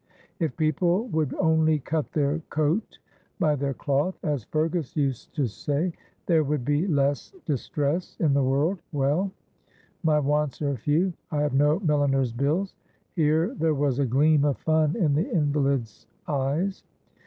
If 0.39 0.57
people 0.57 1.05
would 1.09 1.35
only 1.35 1.77
cut 1.77 2.11
their 2.11 2.39
coat 2.49 2.97
by 3.39 3.55
their 3.55 3.75
cloth, 3.75 4.17
as 4.23 4.45
Fergus 4.45 4.97
used 4.97 5.35
to 5.35 5.45
say, 5.45 5.93
there 6.25 6.43
would 6.43 6.65
be 6.65 6.87
less 6.87 7.35
distress 7.45 8.17
in 8.19 8.33
the 8.33 8.41
world; 8.41 8.79
well, 8.91 9.31
my 10.01 10.17
wants 10.17 10.59
are 10.63 10.75
few; 10.75 11.13
I 11.29 11.43
have 11.43 11.53
no 11.53 11.79
milliner's 11.81 12.33
bills;" 12.33 12.73
here 13.15 13.53
there 13.53 13.75
was 13.75 13.99
a 13.99 14.05
gleam 14.07 14.43
of 14.43 14.57
fun 14.57 14.95
in 14.95 15.13
the 15.13 15.29
invalid's 15.31 16.07
eyes. 16.27 16.83